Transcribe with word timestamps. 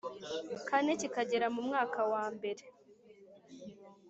kane 0.67 0.93
kikagera 1.01 1.47
mu 1.55 1.61
mwaka 1.67 1.99
wa 2.13 2.23
mbere 2.35 2.63